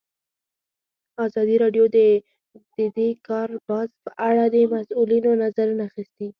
ازادي 1.25 1.55
راډیو 1.63 1.85
د 1.95 1.97
د 2.95 2.99
کار 3.27 3.49
بازار 3.67 3.95
په 4.03 4.09
اړه 4.29 4.43
د 4.53 4.55
مسؤلینو 4.73 5.31
نظرونه 5.43 5.81
اخیستي. 5.89 6.27